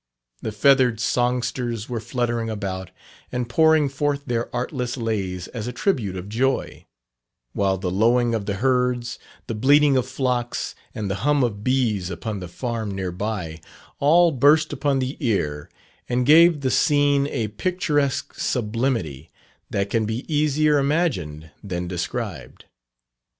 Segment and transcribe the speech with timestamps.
[0.41, 2.89] The feathered songsters were fluttering about,
[3.31, 6.87] and pouring forth their artless lays as a tribute of joy;
[7.53, 12.09] while the lowing of the herds, the bleating of flocks, and the hum of bees
[12.09, 13.61] upon the farm near by,
[13.99, 15.69] all burst upon the ear,
[16.09, 19.29] and gave the scene a picturesque sublimity
[19.69, 22.65] that can be easier imagined than described.